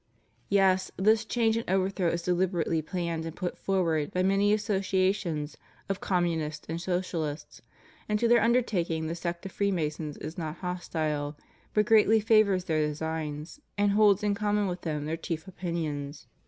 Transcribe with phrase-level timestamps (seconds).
[0.49, 5.57] Yea, this change and overthrow is deliberately planned and put forward by many associations
[5.89, 7.61] of Communists and Socialists;
[8.09, 11.37] and to their undertakings the sect of Free masons is not hostile,
[11.75, 16.25] but greatly favors their designs, and holds in common with them their chief opinions.